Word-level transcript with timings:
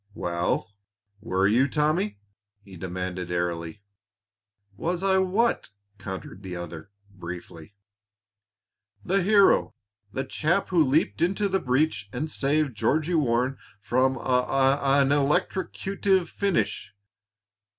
"Well, 0.15 0.73
were 1.21 1.47
you, 1.47 1.67
Tommy!" 1.67 2.17
he 2.63 2.75
demanded 2.75 3.29
airily. 3.29 3.83
"Was 4.75 5.03
I 5.03 5.19
what?" 5.19 5.69
countered 5.99 6.41
the 6.41 6.55
other, 6.55 6.89
briefly. 7.11 7.75
"The 9.05 9.21
hero 9.21 9.75
the 10.11 10.23
chap 10.25 10.69
who 10.69 10.83
leaped 10.83 11.21
into 11.21 11.47
the 11.47 11.59
breach 11.59 12.09
and 12.11 12.31
saved 12.31 12.75
Georgie 12.75 13.13
Warren 13.13 13.59
from 13.79 14.15
a 14.15 14.19
a 14.21 15.01
an 15.03 15.09
electrocutive 15.11 16.29
finish." 16.29 16.95